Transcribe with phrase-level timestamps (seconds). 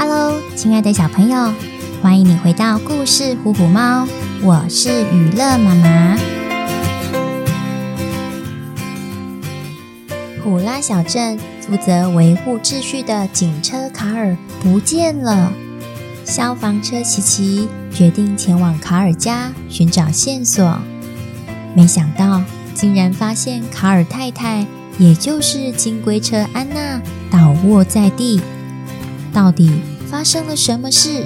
[0.00, 1.52] Hello，亲爱的小朋友，
[2.00, 4.06] 欢迎你回到故事《虎虎猫》，
[4.44, 6.16] 我是予乐妈妈。
[10.40, 15.52] 普拉小镇负责维护秩序的警车卡尔不见了，
[16.24, 20.78] 消防车琪琪决定前往卡尔家寻找线索，
[21.74, 22.40] 没想到
[22.72, 24.64] 竟然发现卡尔太太，
[24.96, 27.02] 也就是金龟车安娜
[27.32, 28.40] 倒卧在地。
[29.38, 29.70] 到底
[30.10, 31.24] 发生了什么事？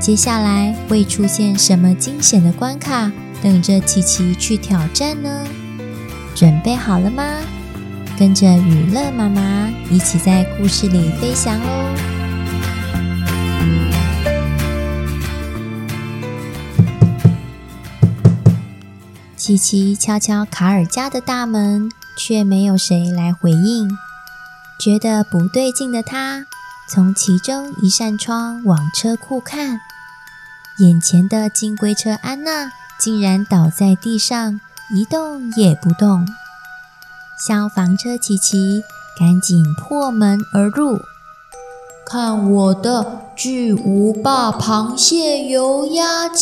[0.00, 5.46] 接下来会出现什么惊险的关卡等着琪琪去挑战呢？
[6.34, 7.22] 准备好了吗？
[8.18, 11.94] 跟着雨乐妈妈一起在故事里飞翔哦！
[19.36, 23.90] 琪琪敲敲卡尔家的大门，却没有谁来回应。
[24.78, 26.46] 觉得不对劲的他，
[26.88, 29.80] 从其中一扇窗往车库看，
[30.78, 32.70] 眼前的金龟车安娜
[33.00, 34.60] 竟然倒在地上，
[34.94, 36.24] 一动也不动。
[37.44, 38.84] 消防车奇奇
[39.18, 41.00] 赶紧破门而入，
[42.06, 46.38] 看我的巨无霸螃蟹油鸭碱！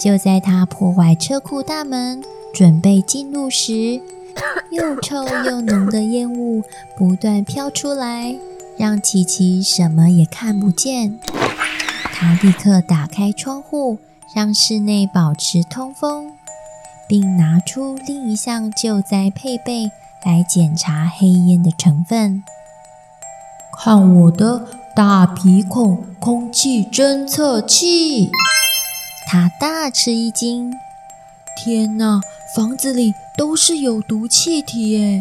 [0.00, 4.00] 就在他破坏车库大门，准备进入时，
[4.70, 6.62] 又臭又浓的烟雾
[6.96, 8.36] 不断飘出来，
[8.78, 11.18] 让琪琪什么也看不见。
[12.12, 13.98] 他立刻打开窗户，
[14.34, 16.32] 让室内保持通风，
[17.08, 19.90] 并拿出另一项救灾配备
[20.24, 22.42] 来检查黑烟的成分。
[23.78, 28.30] 看我的大鼻孔空气侦测器！
[29.26, 30.72] 他大吃一惊。
[31.56, 32.20] 天哪，
[32.54, 35.20] 房子里都是有毒气体耶！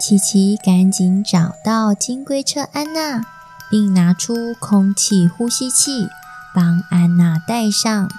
[0.00, 3.24] 琪琪赶紧找到金龟车安娜，
[3.70, 6.08] 并拿出空气呼吸器
[6.54, 8.10] 帮安娜戴上。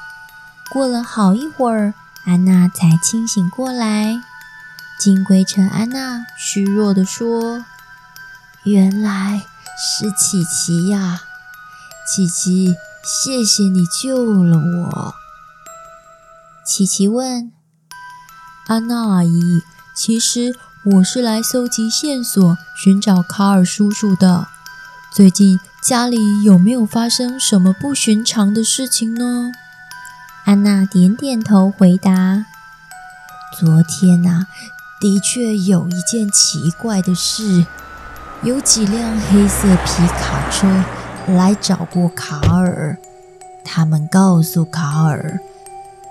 [0.71, 1.93] 过了好一会儿，
[2.25, 4.15] 安娜才清醒过来。
[4.97, 7.65] 金龟车安娜虚弱地说
[8.63, 9.43] ：“原来
[9.77, 11.21] 是琪琪呀，
[12.07, 15.13] 琪琪，谢谢你救了我。”
[16.65, 17.51] 琪琪问
[18.67, 19.61] ：“安娜阿姨，
[19.93, 20.55] 其实
[20.85, 24.47] 我是来搜集线索，寻找卡尔叔叔的。
[25.13, 29.51] 最近家里有没有发生什么不寻常的事情呢？”
[30.45, 32.47] 安娜点点头，回答
[33.59, 34.47] ：“昨天呐、啊，
[34.99, 37.67] 的确有一件奇怪的事，
[38.41, 40.83] 有几辆黑色皮卡车
[41.27, 42.97] 来找过卡尔，
[43.63, 45.39] 他们告诉卡尔。”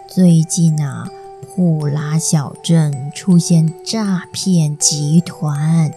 [0.08, 1.08] 最近啊，
[1.44, 5.92] 普拉小镇出现诈骗集团，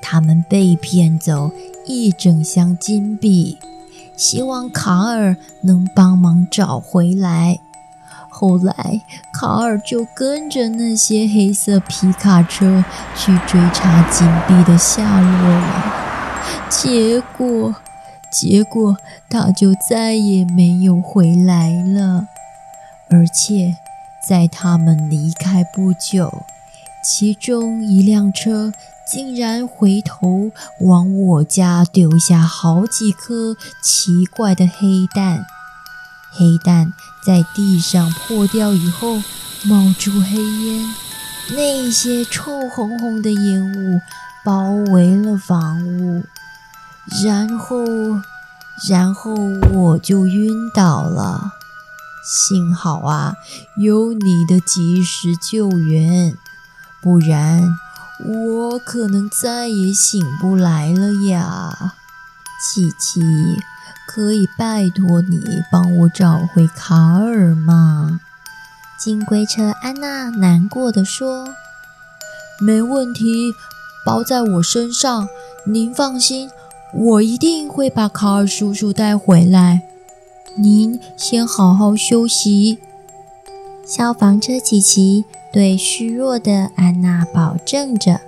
[0.00, 1.50] 他们被骗走
[1.86, 3.58] 一整箱金币，
[4.16, 7.58] 希望卡尔能帮忙找回来。
[8.28, 9.02] 后来，
[9.32, 12.84] 卡尔就跟着那些黑色皮卡车
[13.16, 15.94] 去追查金币的下落了，
[16.68, 17.74] 结果，
[18.30, 18.96] 结果
[19.28, 22.28] 他就再也没有回来了。
[23.10, 23.76] 而且，
[24.28, 26.44] 在他们离开不久，
[27.02, 28.72] 其中一辆车
[29.10, 30.50] 竟然回头
[30.80, 35.46] 往我家丢下好几颗奇怪的黑蛋。
[36.32, 36.92] 黑蛋
[37.26, 39.16] 在地上破掉以后，
[39.64, 40.94] 冒出黑烟，
[41.50, 44.00] 那些臭烘烘的烟雾
[44.44, 46.22] 包围了房屋，
[47.24, 47.84] 然后，
[48.88, 49.34] 然后
[49.72, 51.54] 我就晕倒了。
[52.30, 53.34] 幸好啊，
[53.76, 56.32] 有你的及时救援，
[57.02, 57.68] 不然
[58.24, 61.94] 我可能再也醒不来了呀。
[62.62, 63.20] 琪琪，
[64.06, 65.40] 可以拜托你
[65.72, 68.20] 帮我找回卡尔吗？
[68.96, 71.48] 金龟车安娜难过地说
[72.62, 73.52] ：“没问题，
[74.06, 75.26] 包在我身上，
[75.64, 76.48] 您放心，
[76.94, 79.82] 我一定会把卡尔叔叔带回来。”
[80.56, 82.78] 您先好好休息。
[83.86, 88.20] 消防车琪琪对虚弱的安娜保证着。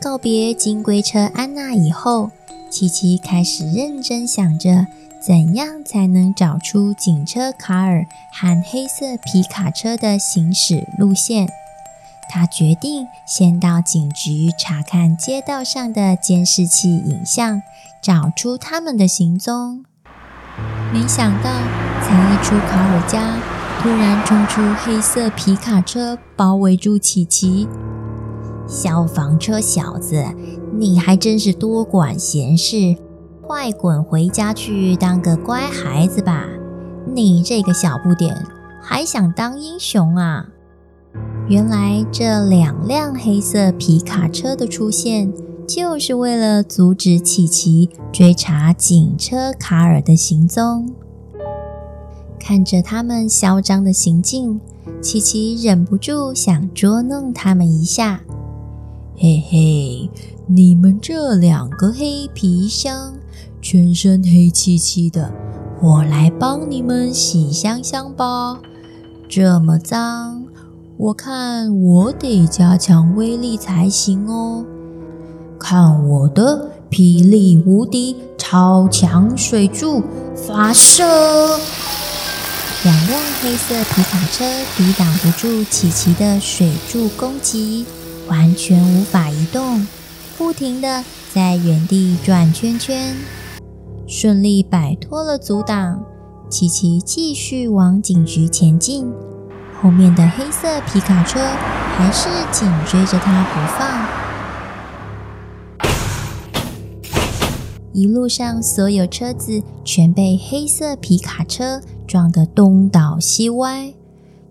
[0.00, 2.30] 告别金龟车安娜以后，
[2.70, 4.86] 琪琪开始认真想着
[5.20, 11.48] 怎样才能找出警车卡尔和黑色皮卡车的行驶路线。
[12.28, 17.62] 他决定先到警局查看街道上的监视器影像，
[18.00, 19.84] 找出他们的行踪。
[20.92, 21.50] 没想到，
[22.02, 23.38] 才一出卡尔家，
[23.80, 27.66] 突然冲出黑色皮卡车，包围住奇奇。
[28.66, 30.22] 消防车小子，
[30.78, 32.94] 你还真是多管闲事，
[33.40, 36.44] 快滚回家去当个乖孩子吧！
[37.06, 38.46] 你这个小不点，
[38.82, 40.48] 还想当英雄啊？
[41.48, 45.32] 原来这两辆黑色皮卡车的出现，
[45.66, 50.92] 就是为了阻止琪琪追查警车卡尔的行踪。
[52.38, 54.60] 看着他们嚣张的行径，
[55.00, 58.20] 琪琪忍不住想捉弄他们一下。
[59.16, 60.10] 嘿嘿，
[60.46, 63.14] 你们这两个黑皮箱，
[63.60, 65.32] 全身黑漆漆的，
[65.80, 68.60] 我来帮你们洗香香吧。
[69.28, 70.44] 这么脏，
[70.96, 74.64] 我看我得加强威力才行哦。
[75.62, 80.02] 看我的霹雳无敌超强水柱
[80.34, 81.04] 发射！
[82.82, 84.44] 两辆黑色皮卡车
[84.76, 87.86] 抵挡不住琪琪的水柱攻击。
[88.28, 89.86] 完全无法移动，
[90.38, 93.16] 不停地在原地转圈圈，
[94.06, 96.02] 顺利摆脱了阻挡。
[96.48, 99.12] 琪琪继续往警局前进，
[99.80, 101.40] 后面的黑色皮卡车
[101.96, 104.21] 还是紧追着他不放。
[107.92, 113.92] 一路上，所有车子全被黑色皮卡车撞得东倒西歪，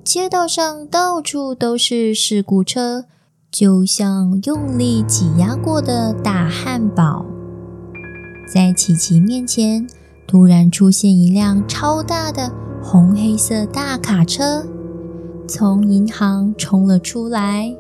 [0.04, 3.06] 街道上到处都是事故车。
[3.52, 7.26] 就像用力挤压过的大汉堡，
[8.54, 9.86] 在琪琪面前
[10.26, 12.50] 突然出现一辆超大的
[12.82, 14.66] 红黑色大卡车，
[15.50, 17.76] 从银行冲了出来。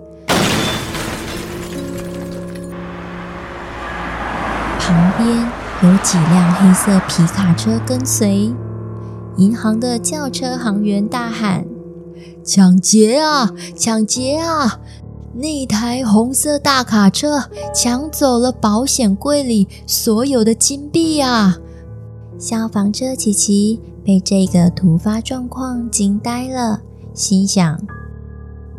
[4.91, 5.29] 旁边
[5.83, 8.53] 有几辆黑色皮卡车跟随，
[9.37, 11.65] 银行的轿车行员大喊
[12.43, 13.53] ：“抢劫啊！
[13.73, 14.81] 抢劫啊！”
[15.33, 21.57] 那台红色大卡车抢走了保险柜里所有的金币啊！
[22.37, 26.81] 消防车琪琪被这个突发状况惊呆了，
[27.13, 27.79] 心想：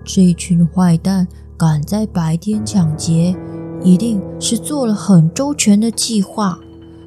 [0.05, 1.27] 这群坏蛋
[1.57, 3.35] 敢在白天抢劫，
[3.85, 6.59] 一定是做了很周全的计划。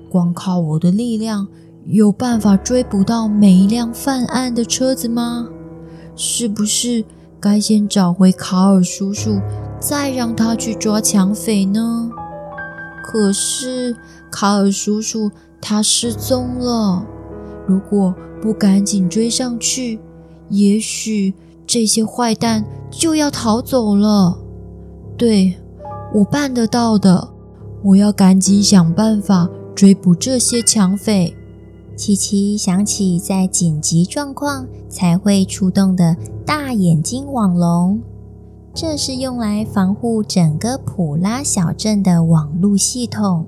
[0.10, 1.48] 光靠我的力量，
[1.86, 5.48] 有办法追捕到每一辆犯案的车子吗？
[6.16, 7.04] 是不是？
[7.38, 9.40] 该先找回卡尔叔叔，
[9.80, 12.10] 再让他去抓抢匪呢？
[13.04, 13.96] 可是
[14.32, 15.30] 卡尔叔叔
[15.62, 17.06] 他失踪了，
[17.68, 20.00] 如果不赶紧追上去，
[20.50, 21.36] 也许
[21.68, 24.40] 这些坏蛋就要逃走了。
[25.16, 25.56] 对，
[26.14, 27.30] 我办得到的，
[27.84, 31.36] 我要赶紧想办法追捕这些抢匪。
[31.96, 36.16] 琪琪想起在紧急状况才会出动的
[36.46, 38.02] 大眼睛网龙，
[38.74, 43.48] 这是用来防护整个普拉小镇的网络系统。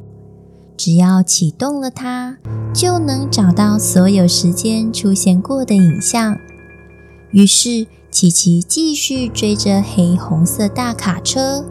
[0.77, 2.38] 只要启动了它，
[2.74, 6.38] 就能找到所有时间出现过的影像。
[7.31, 11.65] 于是，琪琪继续追着黑红色大卡车，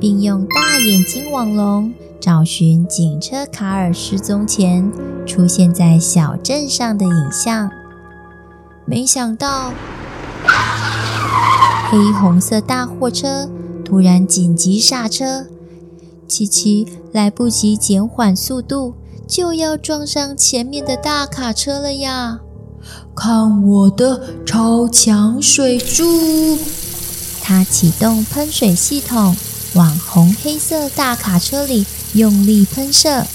[0.00, 1.92] 并用大眼睛网龙。
[2.18, 4.90] 找寻警车卡尔失踪前
[5.24, 7.70] 出现在小镇上的影像，
[8.84, 9.72] 没想到
[11.88, 13.48] 黑红色大货车
[13.84, 15.46] 突然紧急刹车，
[16.26, 18.94] 琪琪来不及减缓速度，
[19.28, 22.40] 就要撞上前面的大卡车了呀！
[23.14, 26.58] 看我的超强水柱！
[27.40, 29.36] 他启动喷水系统，
[29.76, 31.86] 往红黑色大卡车里。
[32.14, 33.26] 用力喷射，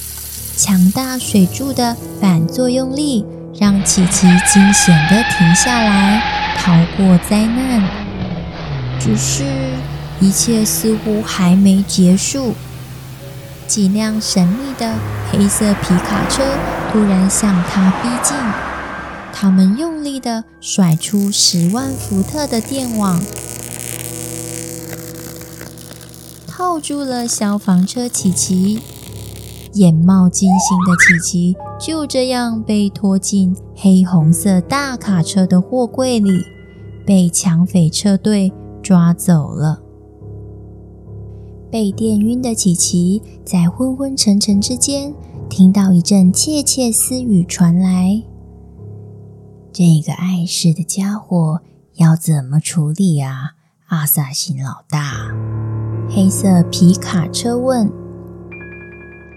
[0.57, 3.23] 强大水柱的反作用力
[3.59, 7.87] 让琪琪惊险地停下来，逃过灾难。
[8.99, 9.43] 只是，
[10.19, 12.55] 一切似乎还没结束。
[13.67, 14.95] 几辆神秘的
[15.31, 16.41] 黑色皮卡车
[16.91, 18.35] 突然向他逼近，
[19.31, 23.21] 他们用力地甩出十万伏特的电网。
[26.71, 28.79] 抱住了消防车琪琪，
[29.73, 36.31] 眼冒金星的琪琪就这样被拖进黑红色大卡车的货柜里，
[37.05, 39.81] 被抢匪车队抓走了。
[41.69, 45.13] 被电晕的琪琪在昏昏沉沉之间，
[45.49, 48.23] 听到一阵窃窃私语传来
[49.73, 51.59] ：“这个碍事的家伙
[51.95, 53.55] 要怎么处理啊，
[53.87, 55.35] 阿萨辛老大？”
[56.13, 57.89] 黑色皮卡车问：“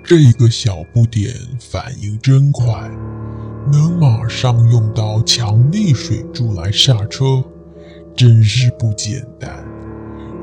[0.02, 2.90] 这个小不点反应真快，
[3.70, 7.44] 能马上用到强力水柱来刹车，
[8.16, 9.64] 真是不简单。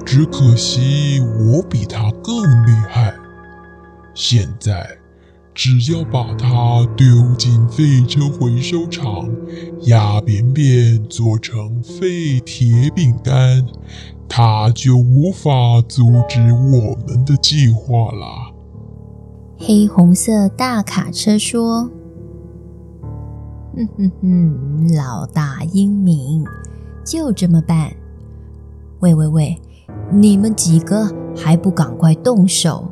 [0.05, 3.13] 只可惜我比他更厉害。
[4.13, 4.87] 现在
[5.53, 7.05] 只要把它丢
[7.37, 9.29] 进废车回收厂，
[9.81, 13.65] 压扁扁做成废铁饼干，
[14.29, 18.55] 它就无法阻止我们的计划了。
[19.57, 21.91] 黑红色大卡车说
[23.75, 26.45] ：“哼哼哼，老大英明，
[27.05, 27.91] 就这么办。
[29.01, 29.61] 喂喂喂，
[30.11, 32.90] 你们几个还不赶快动手！”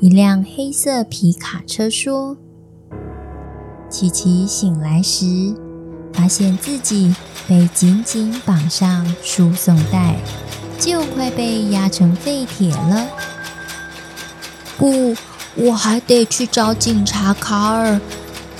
[0.00, 2.36] 一辆黑色皮卡车说
[3.90, 5.26] ：“琪琪醒来时，
[6.12, 7.12] 发现自己
[7.48, 10.14] 被紧紧绑上输送带，
[10.78, 13.08] 就快被压成废铁了。
[14.76, 15.16] 不，
[15.56, 18.00] 我还得去找警察卡尔。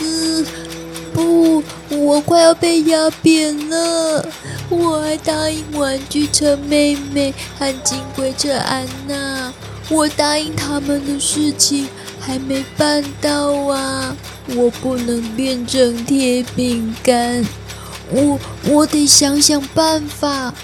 [0.00, 0.44] 嗯，
[1.14, 4.26] 不，我快要被压扁了。
[4.68, 9.52] 我还答应玩具车妹妹和金龟车安娜。”
[9.90, 11.88] 我答应他们的事情
[12.20, 14.16] 还没办到啊！
[14.56, 17.44] 我不能变成铁饼干，
[18.10, 18.38] 我
[18.70, 20.54] 我得想想办法。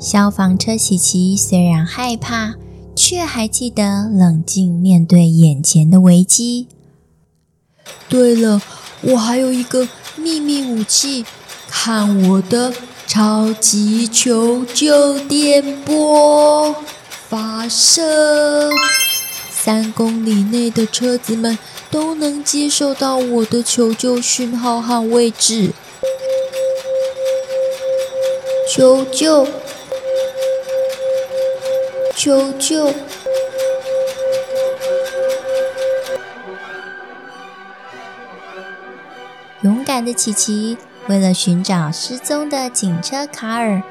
[0.00, 2.54] 消防车琪琪虽然害怕，
[2.94, 6.68] 却还记得冷静面对眼前的危机。
[8.08, 8.60] 对了，
[9.02, 11.24] 我还有一个秘密武器，
[11.68, 12.72] 看我的
[13.06, 16.74] 超级求救电波！
[17.34, 18.70] 发射！
[19.50, 21.58] 三公里内的车子们
[21.90, 25.72] 都能接受到我的求救讯号和位置。
[28.70, 29.48] 求救！
[32.14, 32.92] 求救！
[39.62, 43.82] 勇敢的琪琪为了寻找失踪的警车卡尔。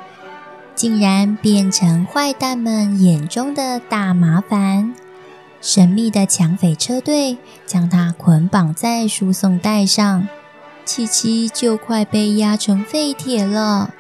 [0.76, 4.94] 竟然变成坏蛋们眼中的大麻烦！
[5.62, 10.28] 神秘的抢匪车队将他捆绑在输送带上，
[10.84, 13.94] 七七就快被压成废铁了。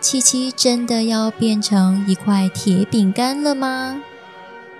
[0.00, 4.02] 七七真的要变成一块铁饼干了吗？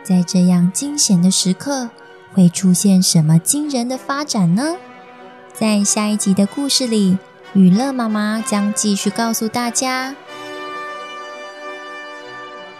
[0.03, 1.91] 在这样惊险的时刻，
[2.33, 4.77] 会出现什么惊人的发展呢？
[5.53, 7.19] 在下一集的故事里，
[7.53, 10.17] 雨乐妈妈将继续告诉大家。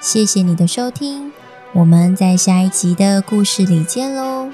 [0.01, 1.31] 谢谢你的收听，
[1.75, 4.49] 我们在下一集的故事里见喽。